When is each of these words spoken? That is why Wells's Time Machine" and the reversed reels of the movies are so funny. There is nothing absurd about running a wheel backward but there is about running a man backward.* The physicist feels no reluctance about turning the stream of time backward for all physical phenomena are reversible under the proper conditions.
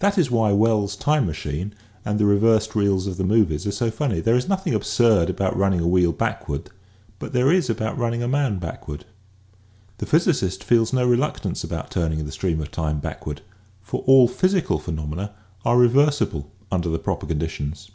That 0.00 0.18
is 0.18 0.30
why 0.30 0.52
Wells's 0.52 0.94
Time 0.94 1.24
Machine" 1.24 1.74
and 2.04 2.18
the 2.18 2.26
reversed 2.26 2.74
reels 2.76 3.06
of 3.06 3.16
the 3.16 3.24
movies 3.24 3.66
are 3.66 3.72
so 3.72 3.90
funny. 3.90 4.20
There 4.20 4.36
is 4.36 4.46
nothing 4.46 4.74
absurd 4.74 5.30
about 5.30 5.56
running 5.56 5.80
a 5.80 5.88
wheel 5.88 6.12
backward 6.12 6.68
but 7.18 7.32
there 7.32 7.50
is 7.50 7.70
about 7.70 7.96
running 7.96 8.22
a 8.22 8.28
man 8.28 8.58
backward.* 8.58 9.06
The 9.96 10.04
physicist 10.04 10.64
feels 10.64 10.92
no 10.92 11.08
reluctance 11.08 11.64
about 11.64 11.90
turning 11.90 12.26
the 12.26 12.30
stream 12.32 12.60
of 12.60 12.70
time 12.70 12.98
backward 12.98 13.40
for 13.80 14.02
all 14.06 14.28
physical 14.28 14.78
phenomena 14.78 15.32
are 15.64 15.78
reversible 15.78 16.50
under 16.70 16.90
the 16.90 16.98
proper 16.98 17.24
conditions. 17.24 17.90